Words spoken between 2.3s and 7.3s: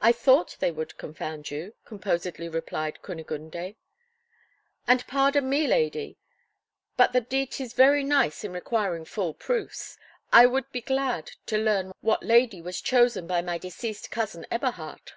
replied Kunigunde. "And pardon me, lady, but the